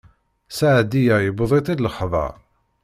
[0.57, 2.31] Seɛdiya yewweḍ-itt lexbaṛ.